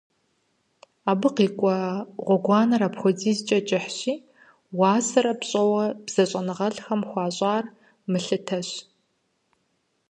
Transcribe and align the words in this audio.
Абы 1.11 1.29
къикӀуа 1.35 1.77
гъуэгур 2.25 2.81
апхуэдизкӀэ 2.87 3.59
кӀыхьщи, 3.67 4.13
уасэрэ 4.77 5.33
пщӀэуэ 5.39 5.85
бзэщӀэныгъэлӀхэм 6.05 7.01
хуащӀыр 7.09 7.65
мылъытэщ. 8.11 8.69